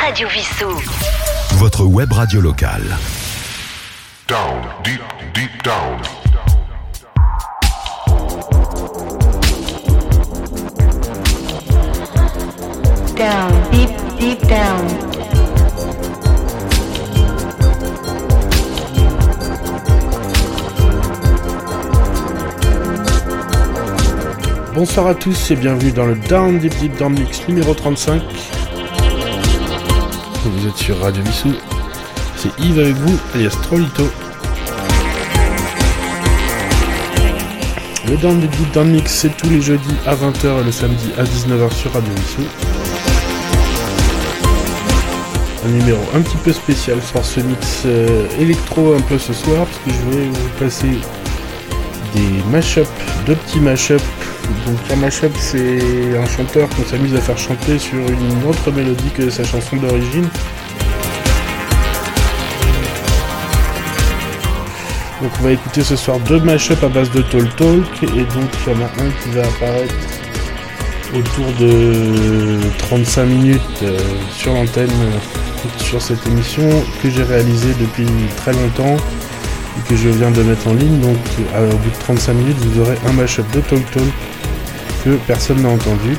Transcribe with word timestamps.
Radio 0.00 0.28
Vissou. 0.28 0.70
Votre 1.56 1.84
web 1.84 2.10
radio 2.10 2.40
locale. 2.40 2.96
Down, 4.26 4.62
deep, 4.82 5.02
deep 5.34 5.62
down. 5.62 6.00
Down, 13.14 13.52
deep, 13.70 13.90
deep 14.18 14.40
down. 14.48 14.88
Bonsoir 24.74 25.08
à 25.08 25.14
tous 25.14 25.50
et 25.50 25.56
bienvenue 25.56 25.92
dans 25.92 26.06
le 26.06 26.14
Down 26.14 26.58
Deep 26.58 26.74
Deep 26.78 26.96
Down 26.96 27.12
Mix 27.12 27.46
numéro 27.48 27.74
35. 27.74 28.22
Vous 30.42 30.66
êtes 30.66 30.76
sur 30.76 30.98
Radio 31.00 31.22
Vissou. 31.22 31.52
C'est 32.36 32.48
Yves 32.60 32.78
avec 32.78 32.94
vous, 32.94 33.18
alias 33.34 33.56
Trollito. 33.62 34.08
Le 38.08 38.16
Down 38.16 38.40
Deep 38.40 38.72
Down 38.72 38.90
Mix, 38.90 39.12
c'est 39.12 39.36
tous 39.36 39.50
les 39.50 39.60
jeudis 39.60 39.96
à 40.06 40.14
20h 40.14 40.60
et 40.60 40.64
le 40.64 40.72
samedi 40.72 41.10
à 41.18 41.24
19h 41.24 41.72
sur 41.74 41.92
Radio 41.92 42.10
Vissou. 42.14 42.42
Un 45.66 45.68
numéro 45.68 46.00
un 46.14 46.22
petit 46.22 46.38
peu 46.38 46.52
spécial 46.54 47.02
sur 47.02 47.22
ce 47.22 47.40
mix 47.40 47.82
euh, 47.84 48.26
électro 48.38 48.94
un 48.94 49.00
peu 49.02 49.18
ce 49.18 49.34
soir, 49.34 49.66
parce 49.66 49.78
que 49.84 49.90
je 49.90 50.16
vais 50.16 50.24
vous 50.26 50.48
passer 50.58 50.98
des 52.14 52.50
mashups, 52.50 52.88
deux 53.26 53.34
petits 53.34 53.60
mashups. 53.60 54.02
Donc 54.70 54.78
un 54.92 54.96
mashup 54.96 55.32
c'est 55.36 55.80
un 56.16 56.26
chanteur 56.26 56.68
qu'on 56.68 56.84
s'amuse 56.84 57.16
à 57.16 57.20
faire 57.20 57.36
chanter 57.36 57.76
sur 57.76 57.98
une 57.98 58.48
autre 58.48 58.70
mélodie 58.70 59.10
que 59.10 59.28
sa 59.28 59.42
chanson 59.42 59.74
d'origine. 59.74 60.28
Donc 65.20 65.32
on 65.40 65.42
va 65.42 65.50
écouter 65.50 65.82
ce 65.82 65.96
soir 65.96 66.20
deux 66.20 66.38
mashups 66.38 66.80
à 66.84 66.88
base 66.88 67.10
de 67.10 67.20
Talk 67.22 67.56
Talk 67.56 68.02
et 68.04 68.06
donc 68.06 68.48
il 68.64 68.72
y 68.72 68.76
en 68.76 68.80
a 68.80 68.84
un 68.84 69.10
qui 69.22 69.30
va 69.30 69.42
apparaître 69.42 69.94
autour 71.16 71.46
de 71.58 72.60
35 72.78 73.24
minutes 73.24 73.60
euh, 73.82 73.98
sur 74.30 74.54
l'antenne 74.54 74.88
euh, 74.88 75.82
sur 75.82 76.00
cette 76.00 76.24
émission 76.28 76.62
que 77.02 77.10
j'ai 77.10 77.24
réalisée 77.24 77.74
depuis 77.80 78.06
très 78.36 78.52
longtemps 78.52 78.96
et 78.96 79.88
que 79.88 79.96
je 79.96 80.10
viens 80.10 80.30
de 80.30 80.44
mettre 80.44 80.68
en 80.68 80.74
ligne. 80.74 81.00
Donc 81.00 81.18
au 81.56 81.76
bout 81.76 81.90
de 81.90 81.98
35 82.04 82.34
minutes 82.34 82.58
vous 82.58 82.82
aurez 82.82 82.96
un 83.08 83.12
mashup 83.12 83.50
de 83.50 83.60
Talk 83.62 83.90
Talk 83.90 84.04
que 85.04 85.10
personne 85.26 85.60
n'a 85.62 85.68
entendu. 85.68 86.16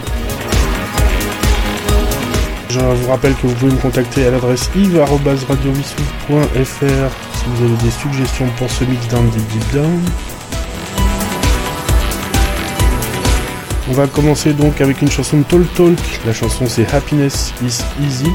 Je 2.69 2.79
vous 2.79 3.09
rappelle 3.09 3.33
que 3.35 3.47
vous 3.47 3.55
pouvez 3.55 3.73
me 3.73 3.77
contacter 3.77 4.27
à 4.27 4.31
l'adresse 4.31 4.69
yves.radiovissou.fr 4.75 7.11
si 7.35 7.45
vous 7.47 7.65
avez 7.65 7.75
des 7.83 7.91
suggestions 7.91 8.47
pour 8.57 8.69
ce 8.69 8.85
mix 8.85 9.05
down 9.09 9.29
deep 9.29 9.45
deep 9.47 9.73
down. 9.73 10.01
On 13.89 13.93
va 13.93 14.07
commencer 14.07 14.53
donc 14.53 14.79
avec 14.79 15.01
une 15.01 15.11
chanson 15.11 15.39
de 15.39 15.43
Talk 15.43 15.73
Talk. 15.75 15.99
La 16.25 16.31
chanson 16.33 16.65
c'est 16.65 16.89
Happiness 16.93 17.53
is 17.61 17.81
Easy. 18.01 18.31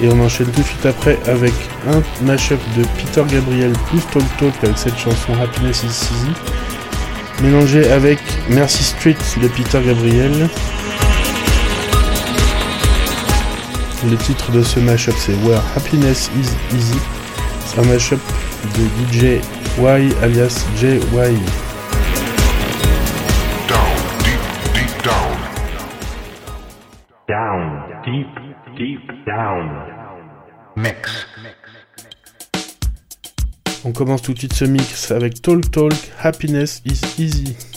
Et 0.00 0.08
on 0.10 0.20
enchaîne 0.20 0.46
tout 0.52 0.60
de 0.60 0.66
suite 0.66 0.86
après 0.86 1.18
avec 1.26 1.52
un 1.88 2.02
mashup 2.24 2.60
de 2.76 2.84
Peter 2.98 3.24
Gabriel 3.28 3.72
plus 3.88 3.98
Talk 4.12 4.22
Talk 4.38 4.54
avec 4.62 4.78
cette 4.78 4.96
chanson 4.96 5.32
Happiness 5.42 5.82
is 5.82 5.86
Easy. 5.86 6.30
Mélangé 7.42 7.90
avec 7.90 8.18
Mercy 8.48 8.82
Street 8.82 9.16
de 9.42 9.48
Peter 9.48 9.80
Gabriel. 9.84 10.48
Le 14.08 14.16
titre 14.16 14.50
de 14.52 14.62
ce 14.62 14.80
mashup 14.80 15.14
c'est 15.18 15.34
Where 15.44 15.62
Happiness 15.76 16.30
is 16.36 16.74
Easy. 16.74 16.98
C'est 17.64 17.80
un 17.80 17.84
mashup 17.84 18.20
de 18.64 18.84
DJ 19.12 19.40
Y 19.78 20.14
alias 20.22 20.64
JY. 20.76 21.00
Down, 23.68 23.96
deep, 24.24 24.40
deep 24.72 25.02
down. 25.04 25.36
Down, 27.28 27.82
deep, 28.04 28.28
deep 28.76 29.26
down. 29.26 29.68
Mix. 30.76 31.25
On 33.86 33.92
commence 33.92 34.20
tout 34.20 34.34
de 34.34 34.38
suite 34.38 34.52
ce 34.52 34.64
mix 34.64 35.12
avec 35.12 35.40
Talk 35.40 35.70
Talk, 35.70 35.94
Happiness 36.20 36.82
is 36.84 37.22
Easy. 37.22 37.75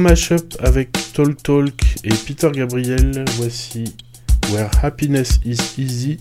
en 0.00 0.02
mashup 0.02 0.56
avec 0.60 0.90
Talk 1.12 1.42
Talk 1.42 1.82
et 2.04 2.14
Peter 2.26 2.50
Gabriel, 2.50 3.24
voici 3.36 3.84
Where 4.50 4.70
Happiness 4.82 5.38
is 5.44 5.58
Easy, 5.76 6.16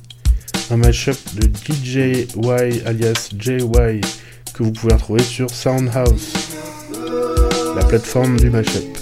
un 0.69 0.77
mashup 0.77 1.17
de 1.35 1.47
DJY 1.47 2.81
alias 2.85 3.29
JY 3.37 4.01
que 4.53 4.63
vous 4.63 4.71
pouvez 4.71 4.93
retrouver 4.93 5.23
sur 5.23 5.49
Soundhouse, 5.49 6.33
la 7.75 7.85
plateforme 7.85 8.37
du 8.37 8.49
mashup. 8.49 8.98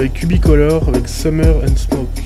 avec 0.00 0.14
Cubicolor 0.14 0.88
avec 0.88 1.06
Summer 1.06 1.56
and 1.62 1.76
Smoke. 1.76 2.19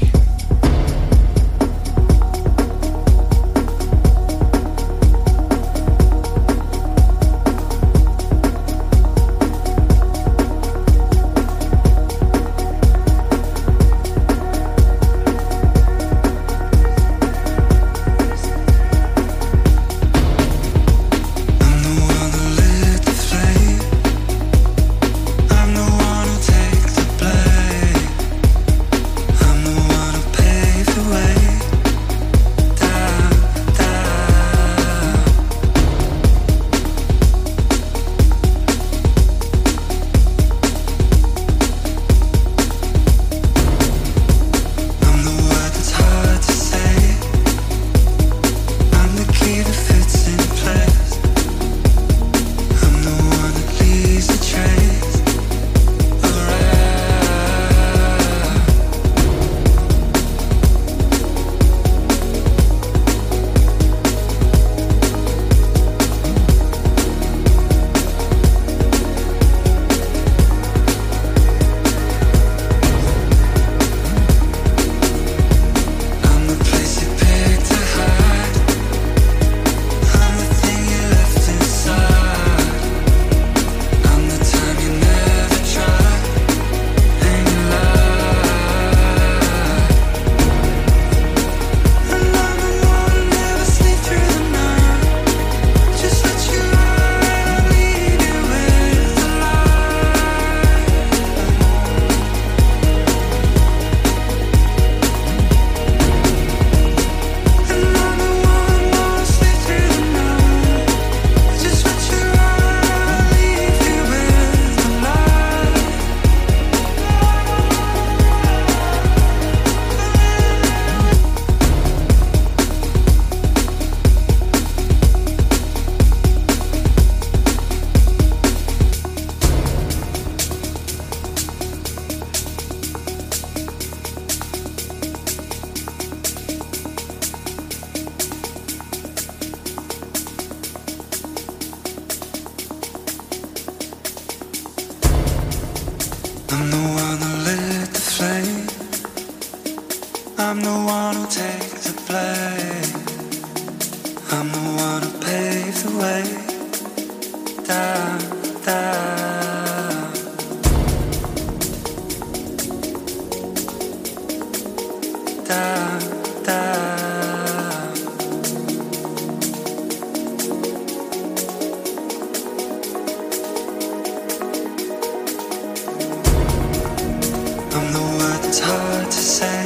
I'm 177.76 177.92
the 177.92 178.00
word 178.00 178.40
that's 178.44 178.60
hard 178.60 179.06
to 179.06 179.12
say. 179.12 179.64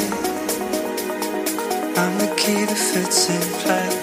I'm 2.00 2.18
the 2.18 2.34
key 2.38 2.64
that 2.64 2.78
fits 2.78 3.28
in 3.28 3.42
place. 3.60 4.00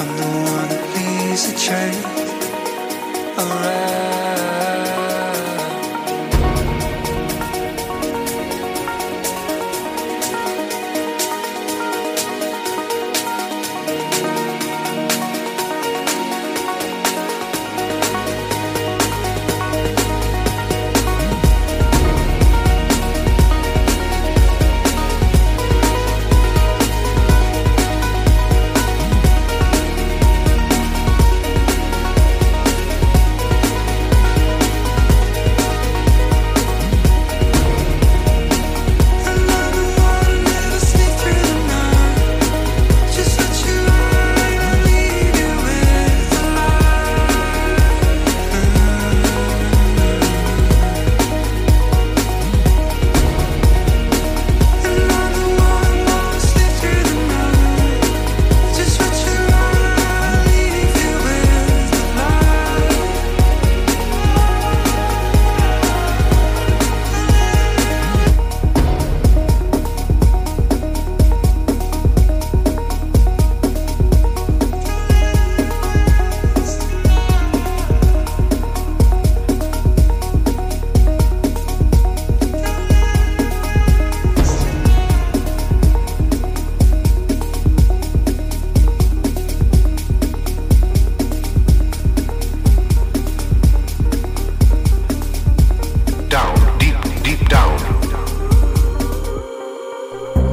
I'm 0.00 0.10
the 0.20 0.28
one 0.52 0.68
that 0.68 0.84
leaves 0.96 1.48
a 1.48 1.56
trace. 1.58 2.19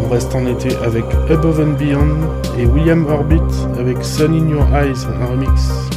Reste 0.08 0.34
en 0.36 0.46
été 0.46 0.76
avec 0.78 1.06
Above 1.30 1.60
and 1.60 1.74
Beyond 1.78 2.18
et 2.58 2.66
William 2.66 3.06
Orbit 3.08 3.42
avec 3.78 4.04
Sun 4.04 4.34
in 4.34 4.48
Your 4.48 4.68
Eyes, 4.76 5.06
un 5.22 5.26
remix. 5.26 5.97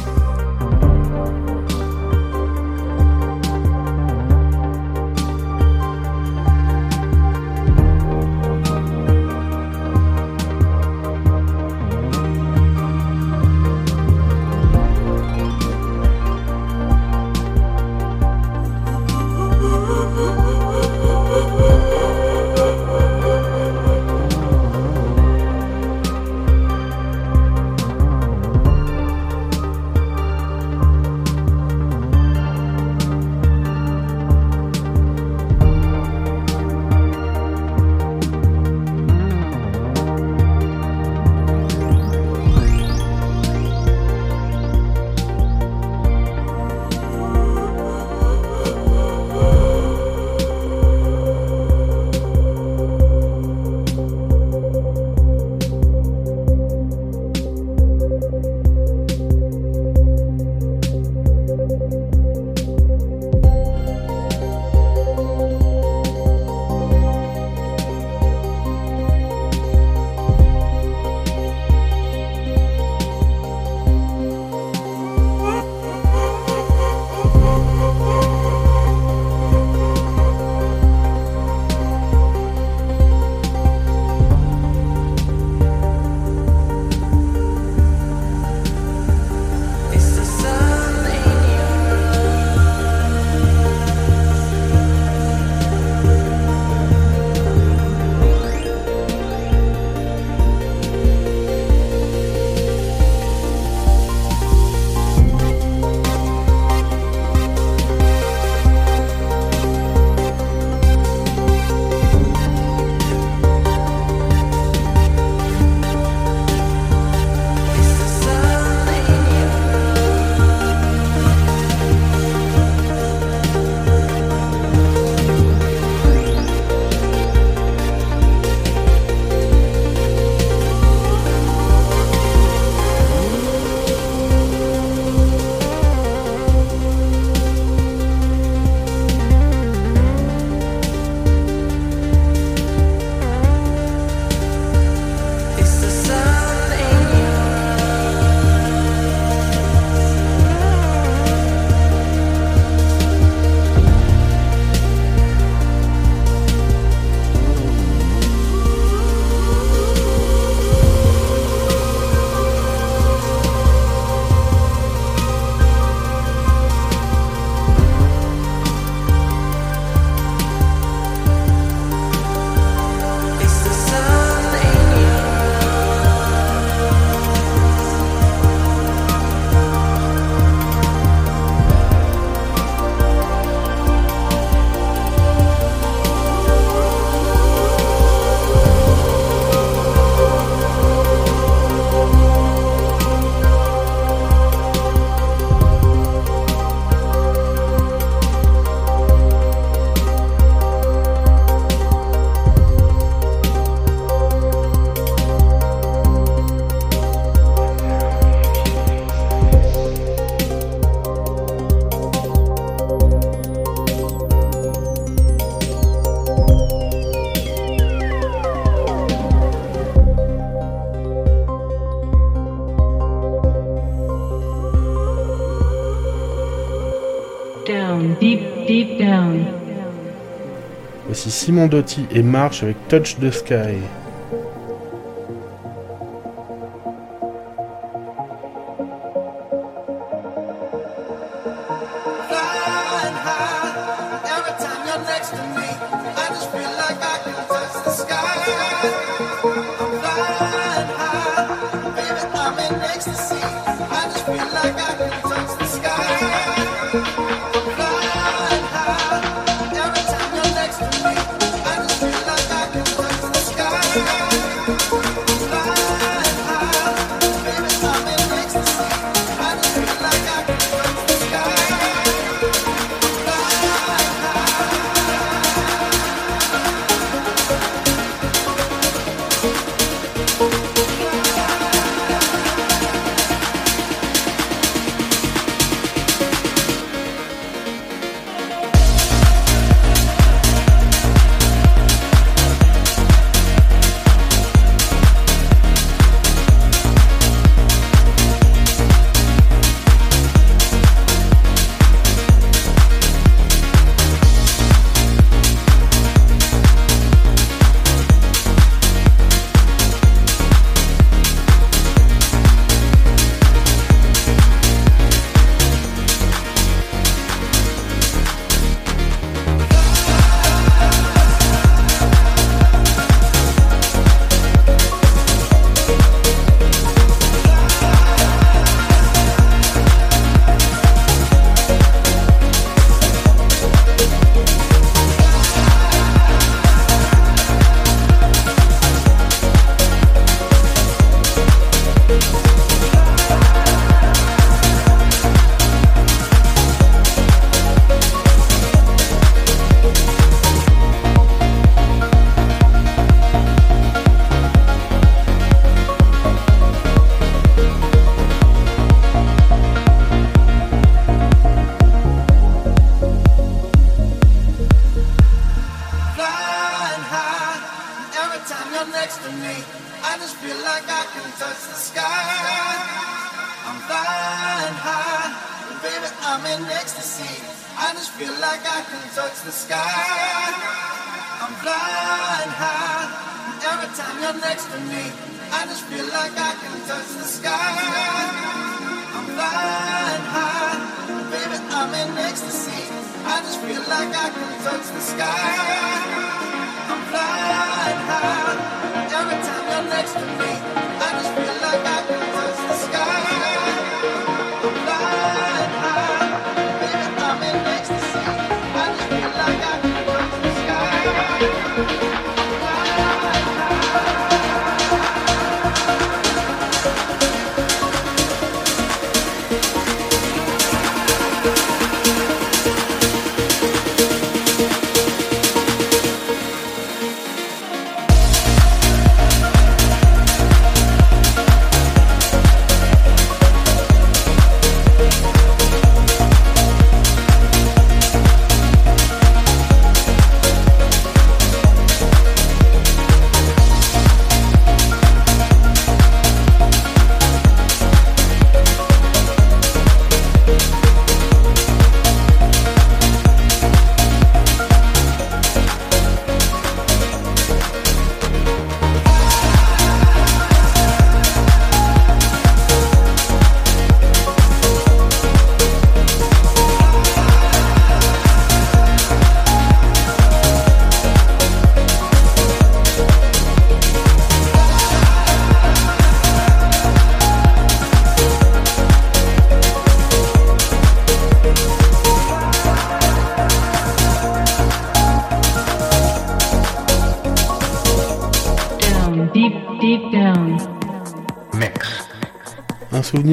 Simon 231.29 231.67
Dotti 231.67 232.05
et 232.11 232.23
Marche 232.23 232.63
avec 232.63 232.87
Touch 232.87 233.17
the 233.19 233.31
Sky. 233.31 234.00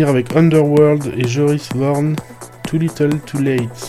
avec 0.08 0.34
Underworld 0.34 1.12
et 1.16 1.28
Joris 1.28 1.68
Vorn, 1.74 2.16
Too 2.66 2.78
Little 2.78 3.20
Too 3.20 3.40
Late. 3.40 3.87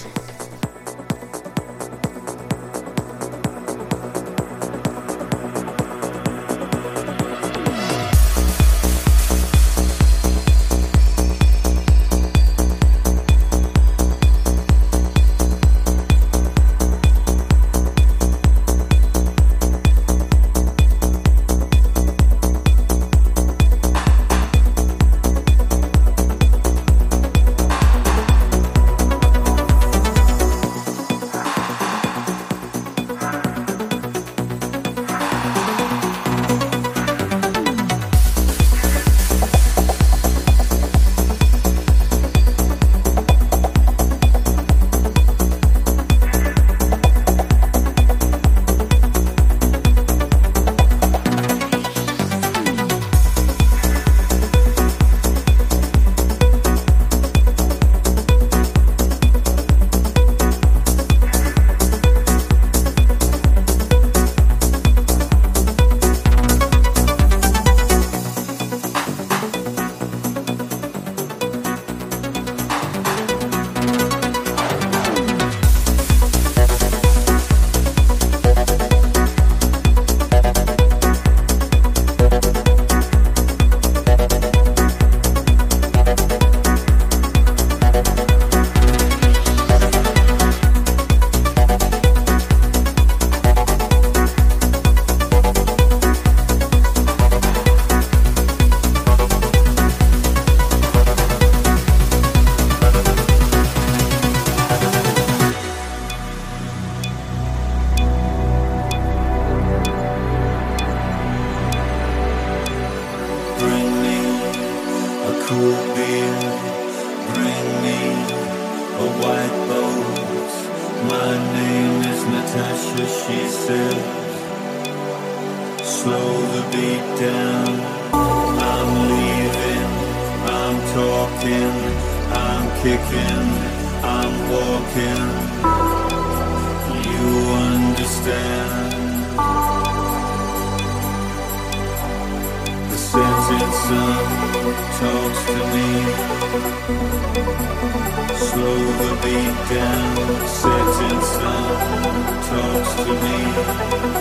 Slow 148.60 148.76
the 148.76 149.12
beat 149.24 149.58
down, 149.74 150.48
set 150.48 150.90
in 151.08 151.22
sun, 151.22 152.16
talks 152.50 152.94
to 152.96 153.14
me. 153.24 154.19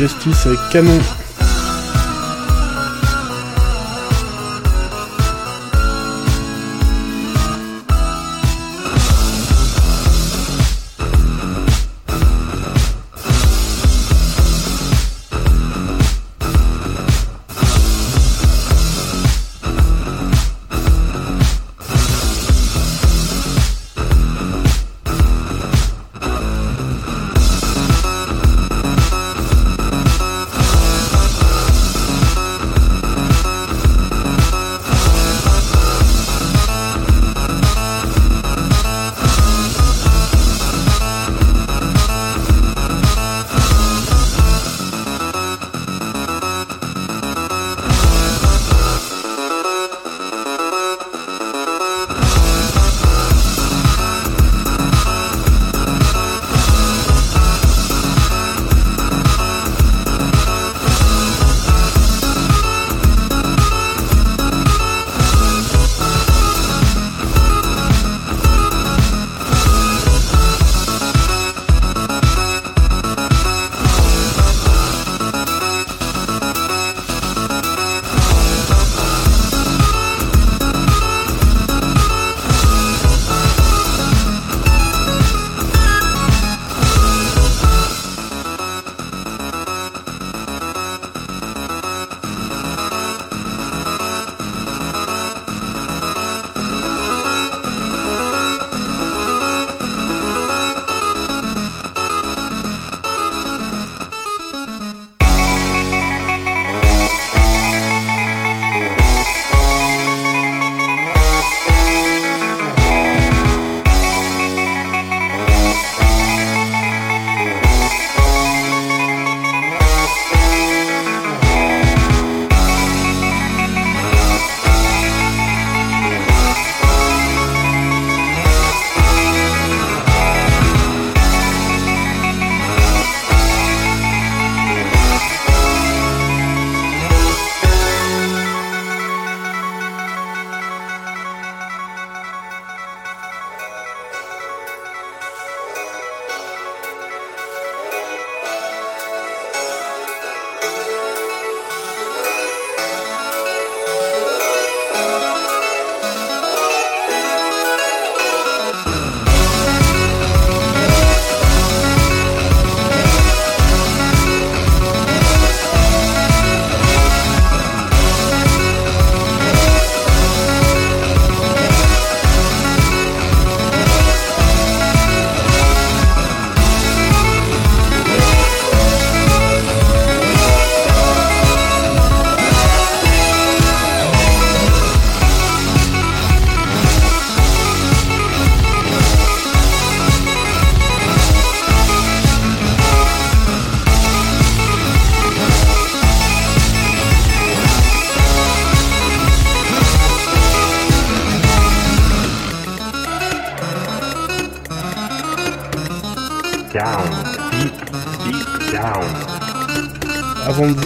Justice 0.00 0.46
avec 0.46 0.58
Canon. 0.72 0.98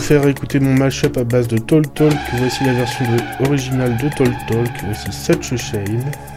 faire 0.04 0.28
écouter 0.28 0.60
mon 0.60 0.74
mashup 0.74 1.16
à 1.16 1.24
base 1.24 1.48
de 1.48 1.56
Tall 1.56 1.86
Talk. 1.94 2.12
Voici 2.34 2.62
la 2.64 2.74
version 2.74 3.06
originale 3.40 3.96
de 3.96 4.10
Tall 4.14 4.36
Talk. 4.46 4.68
Voici 4.84 5.10
Such 5.10 5.54
a 5.54 5.56
Shame. 5.56 6.33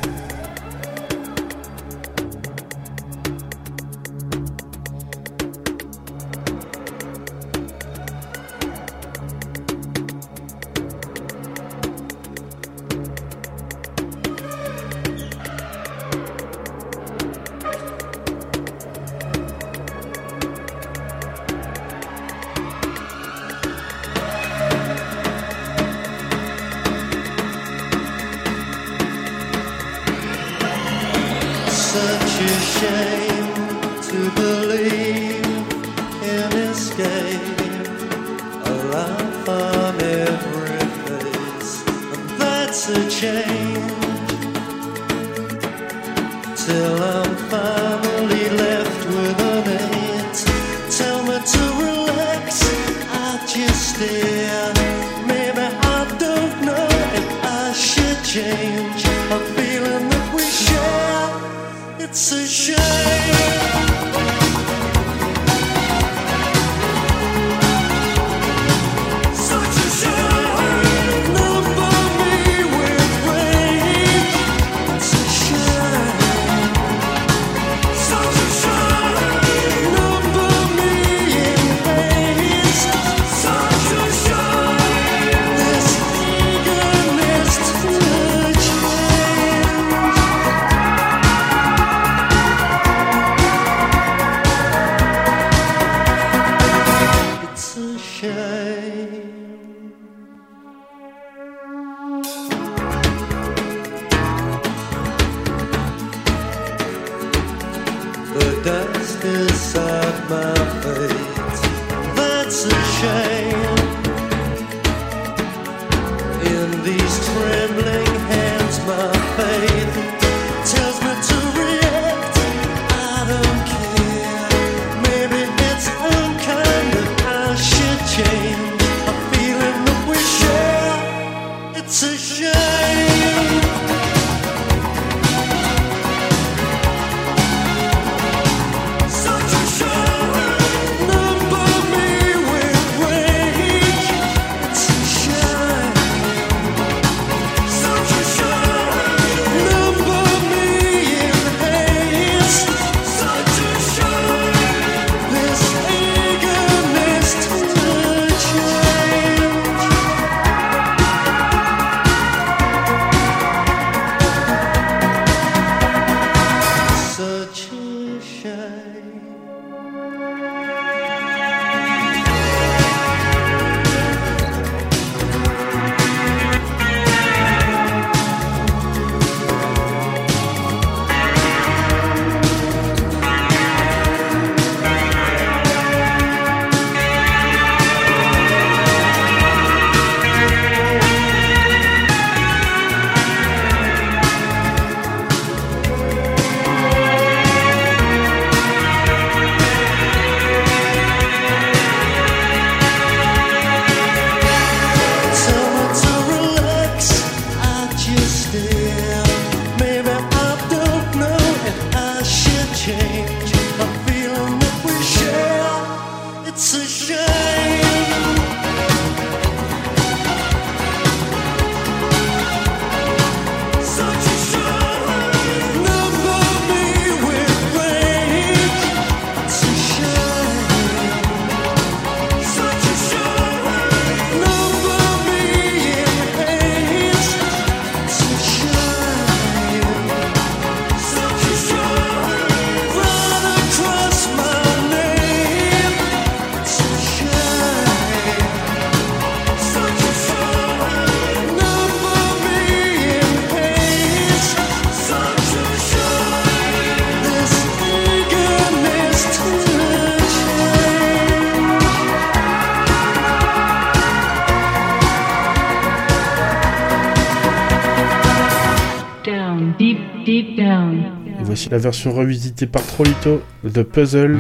la 271.72 271.78
version 271.78 272.13
revisitée 272.13 272.65
par 272.65 272.86
Trolito 272.86 273.41
The 273.63 273.84
Puzzle. 273.84 274.39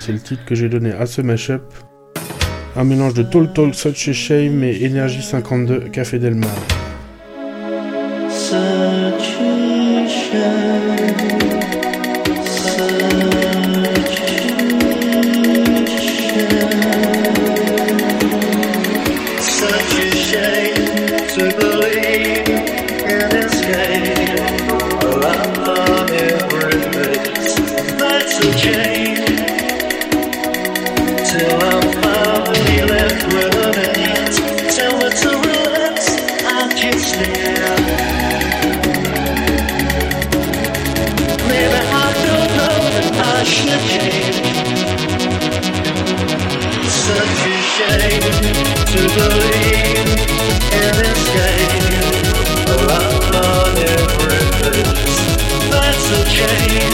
C'est 0.00 0.12
le 0.12 0.20
titre 0.20 0.44
que 0.44 0.54
j'ai 0.54 0.68
donné 0.68 0.92
à 0.92 1.06
ce 1.06 1.20
mashup. 1.20 1.62
Un 2.76 2.84
mélange 2.84 3.14
de 3.14 3.22
Tall 3.22 3.52
Talk, 3.52 3.74
Such 3.74 4.08
a 4.08 4.12
Shame 4.12 4.64
et 4.64 4.84
Energy 4.84 5.22
52 5.22 5.90
Café 5.90 6.18
Del 6.18 6.34
Mar. 6.34 6.73
change 56.34 56.93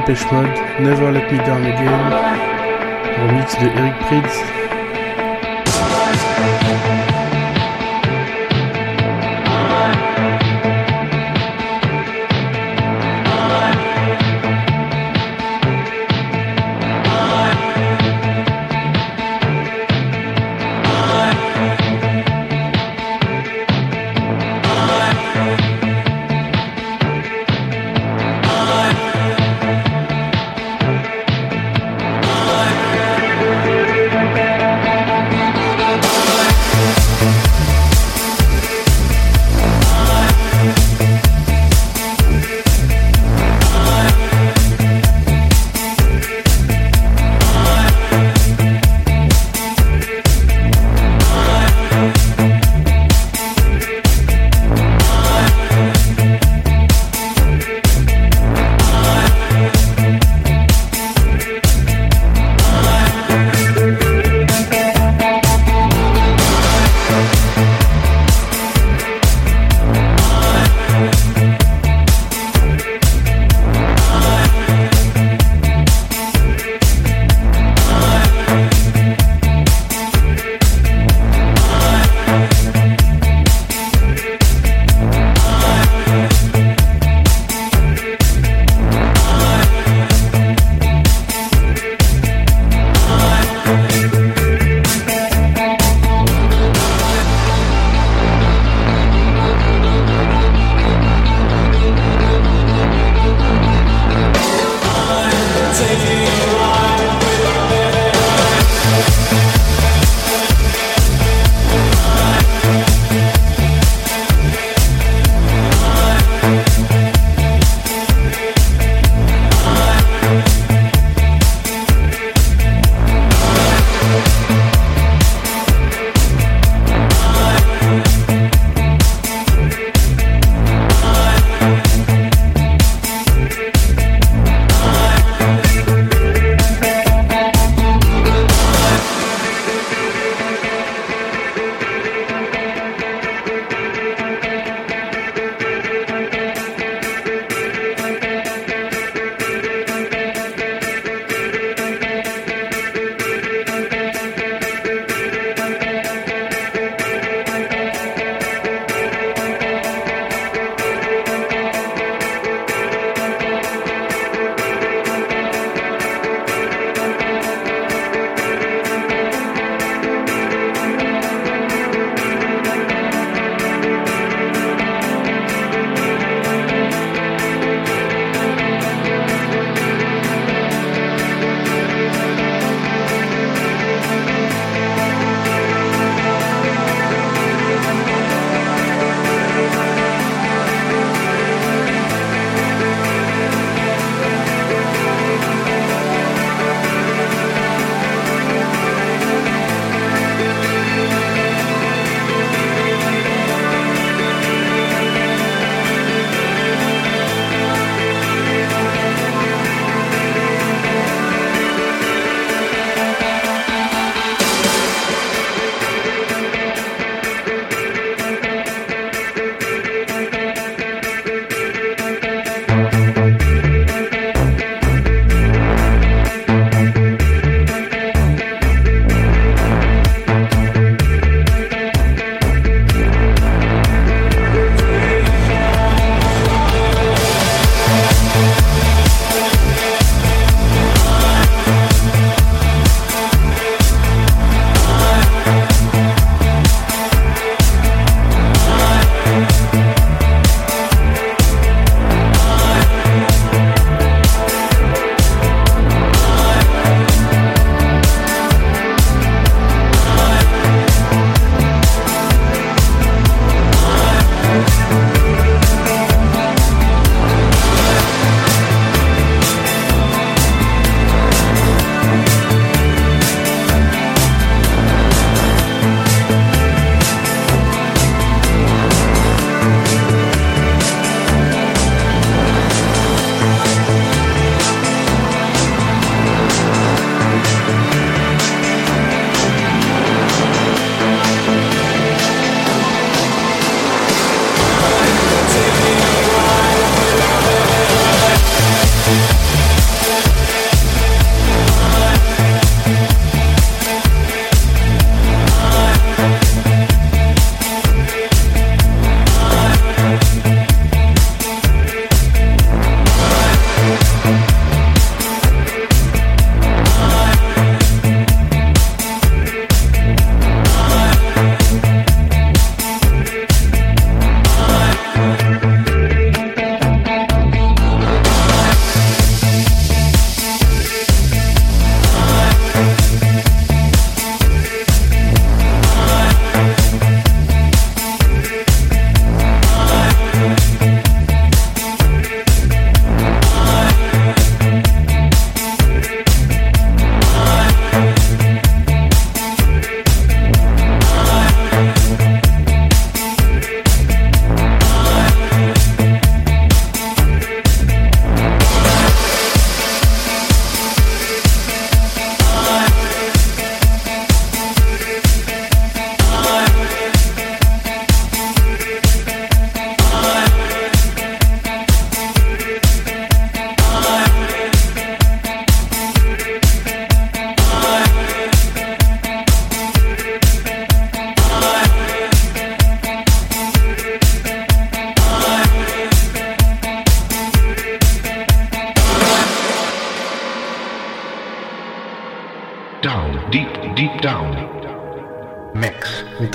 Dépêche 0.00 0.32
Mode, 0.32 0.46
Never 0.80 1.10
Let 1.12 1.30
Me 1.30 1.44
Down 1.44 1.66
Again, 1.66 1.90
remix 3.20 3.58
de 3.58 3.66
Eric 3.66 3.98
Prydz. 4.06 4.59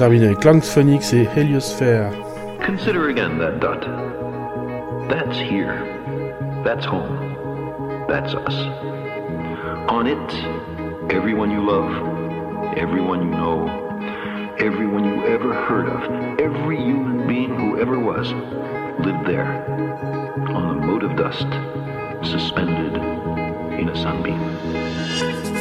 Avec 0.06 0.22
et 0.22 1.28
Heliosphere. 1.36 2.12
Consider 2.64 3.10
again 3.10 3.40
that 3.40 3.60
dot. 3.60 3.82
That's 5.10 5.36
here. 5.36 5.82
That's 6.64 6.86
home. 6.86 8.06
That's 8.08 8.36
us. 8.36 8.54
On 9.90 10.06
it, 10.06 11.12
everyone 11.12 11.50
you 11.50 11.66
love, 11.66 11.90
everyone 12.78 13.24
you 13.24 13.32
know, 13.32 13.68
everyone 14.60 15.06
you 15.06 15.26
ever 15.26 15.54
heard 15.54 15.88
of, 15.88 16.40
every 16.40 16.78
human 16.78 17.28
being 17.28 17.56
who 17.56 17.80
ever 17.80 18.00
was, 18.00 18.32
lived 19.04 19.26
there. 19.26 19.66
On 20.54 20.80
the 20.80 20.86
mote 20.86 21.04
of 21.04 21.16
dust, 21.18 21.48
suspended 22.24 22.94
in 23.80 23.90
a 23.90 23.96
sunbeam. 23.96 25.55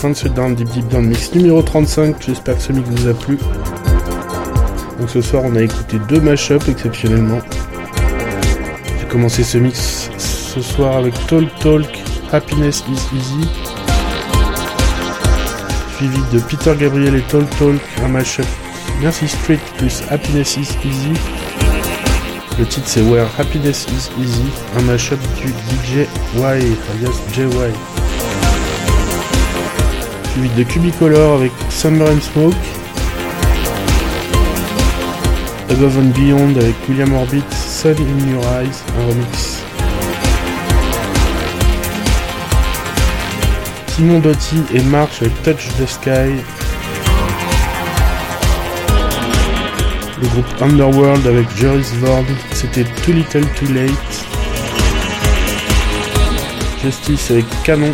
Fin 0.00 0.08
de 0.08 0.14
ce 0.14 0.28
Down 0.28 0.54
Deep 0.54 0.70
Deep 0.70 0.88
Down 0.88 1.06
Mix 1.06 1.34
numéro 1.34 1.60
35. 1.60 2.16
J'espère 2.26 2.56
que 2.56 2.62
ce 2.62 2.72
mix 2.72 2.88
vous 2.88 3.06
a 3.06 3.12
plu. 3.12 3.38
Donc 4.98 5.10
ce 5.10 5.20
soir, 5.20 5.42
on 5.44 5.54
a 5.56 5.60
écouté 5.60 5.98
deux 6.08 6.20
mashups 6.20 6.66
exceptionnellement. 6.68 7.40
J'ai 8.98 9.06
commencé 9.08 9.44
ce 9.44 9.58
mix 9.58 10.10
ce 10.16 10.62
soir 10.62 10.96
avec 10.96 11.12
Talk 11.26 11.48
Talk, 11.60 11.84
Happiness 12.32 12.82
is 12.88 13.14
Easy. 13.14 13.48
Suivi 15.96 16.20
de 16.32 16.38
Peter 16.38 16.72
Gabriel 16.78 17.16
et 17.16 17.22
Talk 17.22 17.50
Talk, 17.58 17.80
un 18.02 18.08
mashup 18.08 18.46
Merci 19.02 19.28
Street 19.28 19.60
plus 19.76 20.02
Happiness 20.10 20.56
is 20.56 20.70
Easy. 20.82 21.12
Le 22.58 22.64
titre 22.64 22.86
c'est 22.86 23.02
Where 23.02 23.28
Happiness 23.38 23.86
is 23.88 24.08
Easy, 24.18 24.44
un 24.78 24.82
mashup 24.82 25.20
du 25.36 25.48
DJ 25.48 26.06
Y, 26.36 26.40
alias 26.40 27.20
JY. 27.34 27.89
Suivi 30.32 30.48
de 30.50 30.62
Cubicolor 30.62 31.38
avec 31.38 31.52
Summer 31.70 32.08
and 32.08 32.20
Smoke. 32.20 32.54
Above 35.70 35.98
and 35.98 36.12
Beyond 36.14 36.56
avec 36.56 36.76
William 36.88 37.12
Orbit, 37.14 37.44
Sun 37.52 37.96
in 37.98 38.30
Your 38.30 38.44
Eyes, 38.44 38.82
un 38.98 39.08
remix. 39.08 39.58
Simon 43.88 44.20
Doty 44.20 44.62
et 44.74 44.82
March 44.82 45.20
avec 45.20 45.42
Touch 45.42 45.68
the 45.78 45.86
Sky. 45.86 46.44
Le 50.20 50.28
groupe 50.28 50.62
Underworld 50.62 51.26
avec 51.26 51.46
Joris 51.56 51.92
Vorn, 52.00 52.24
c'était 52.52 52.84
Too 53.04 53.12
Little 53.12 53.46
Too 53.58 53.72
Late. 53.72 54.26
Justice 56.82 57.30
avec 57.30 57.46
Canon. 57.64 57.92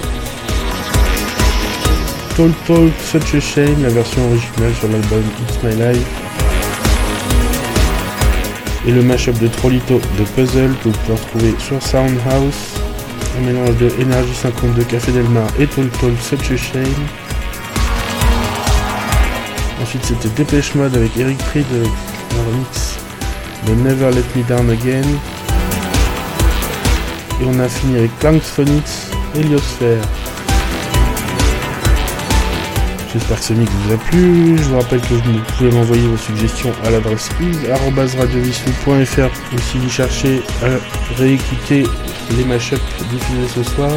Talk 2.36 2.52
Talk 2.66 2.92
Such 3.00 3.34
a 3.34 3.40
Shame, 3.40 3.82
la 3.82 3.88
version 3.88 4.22
originale 4.28 4.74
sur 4.74 4.88
l'album 4.88 5.22
It's 5.40 5.62
My 5.62 5.74
Life. 5.74 6.06
Et 8.86 8.90
le 8.90 9.02
mashup 9.02 9.38
de 9.38 9.48
Trollito 9.48 9.98
de 10.18 10.24
Puzzle 10.24 10.74
que 10.82 10.90
vous 10.90 10.98
pouvez 10.98 11.14
retrouver 11.14 11.54
sur 11.58 11.82
Soundhouse. 11.82 12.74
Un 13.38 13.46
mélange 13.46 13.74
de 13.78 13.88
Energy 14.02 14.34
52 14.34 14.84
Café 14.84 15.12
Del 15.12 15.26
Mar 15.30 15.46
et 15.58 15.66
Talk 15.66 15.90
Talk 15.98 16.12
Such 16.20 16.50
a 16.52 16.56
Shame. 16.58 16.84
Ensuite 19.82 20.04
c'était 20.04 20.28
Dépêche 20.36 20.74
Mode 20.74 20.94
avec 20.94 21.16
Eric 21.16 21.38
Pryd 21.38 21.64
avec 21.74 21.88
un 21.88 22.50
remix 22.50 22.98
de 23.66 23.74
Never 23.76 24.10
Let 24.10 24.38
Me 24.38 24.44
Down 24.46 24.68
Again. 24.68 25.08
Et 27.40 27.44
on 27.46 27.58
a 27.60 27.68
fini 27.68 27.96
avec 27.96 28.10
Planks 28.18 28.42
Phonics, 28.42 29.10
Heliosphère. 29.34 30.04
J'espère 33.16 33.38
que 33.38 33.44
ce 33.44 33.52
mix 33.54 33.72
vous 33.72 33.94
a 33.94 33.96
plu. 33.96 34.58
Je 34.58 34.62
vous 34.64 34.78
rappelle 34.78 35.00
que 35.00 35.14
vous 35.14 35.40
pouvez 35.56 35.70
m'envoyer 35.70 36.06
vos 36.06 36.18
suggestions 36.18 36.70
à 36.84 36.90
l'adresse 36.90 37.30
radiovisu.fr 38.18 39.54
ou 39.54 39.58
si 39.58 39.78
vous 39.78 39.88
cherchez 39.88 40.42
à 40.62 41.16
réécouter 41.16 41.84
les 42.36 42.44
mashups 42.44 42.82
diffusés 43.10 43.48
ce 43.54 43.62
soir. 43.62 43.90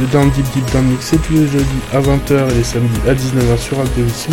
Le 0.00 0.06
Down 0.06 0.30
Deep 0.30 0.46
Deep 0.54 0.72
Down 0.72 0.96
c'est 0.98 1.20
tous 1.20 1.34
les 1.34 1.46
jeudis 1.46 1.66
à 1.92 2.00
20h 2.00 2.52
et 2.52 2.54
les 2.54 2.64
samedis 2.64 3.00
à 3.06 3.12
19h 3.12 3.58
sur 3.58 3.76
Radio 3.76 4.04
Visu. 4.06 4.30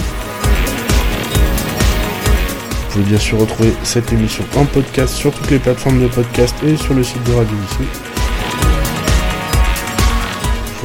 Vous 2.87 2.91
pouvez 2.93 3.03
bien 3.03 3.19
sûr 3.19 3.37
retrouver 3.37 3.73
cette 3.83 4.13
émission 4.13 4.45
en 4.55 4.63
podcast 4.63 5.13
sur 5.13 5.33
toutes 5.33 5.51
les 5.51 5.59
plateformes 5.59 6.01
de 6.01 6.07
podcast 6.07 6.55
et 6.65 6.77
sur 6.77 6.93
le 6.93 7.03
site 7.03 7.21
de 7.25 7.33
Radio 7.33 7.57
Visu. 7.67 8.14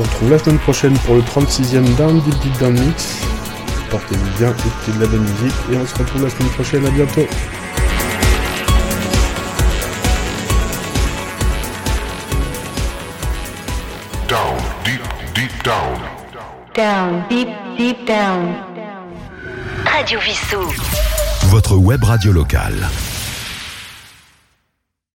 Je 0.01 0.07
vous 0.07 0.13
retrouve 0.13 0.31
la 0.31 0.39
semaine 0.39 0.59
prochaine 0.61 0.99
pour 1.01 1.15
le 1.15 1.21
36e 1.21 1.95
Down 1.97 2.21
Deep 2.21 2.39
Deep 2.39 2.59
Down 2.59 2.73
Mix. 2.73 3.19
Portez-vous 3.91 4.39
bien, 4.39 4.49
écoutez 4.49 4.97
de 4.97 5.01
la 5.03 5.07
bonne 5.07 5.21
musique 5.21 5.55
et 5.71 5.77
on 5.77 5.87
se 5.87 5.95
retrouve 5.95 6.23
la 6.23 6.31
semaine 6.31 6.49
prochaine. 6.49 6.87
À 6.87 6.91
bientôt. 6.91 7.27
Down, 14.27 14.57
deep, 14.87 15.03
deep 15.35 15.65
down. 15.65 16.01
Down, 16.75 17.23
deep, 17.29 17.49
deep 17.77 18.07
down. 18.07 18.55
Radio 19.85 20.19
Vissou. 20.21 20.73
Votre 21.51 21.77
web 21.77 22.03
radio 22.05 22.33
locale. 22.33 22.89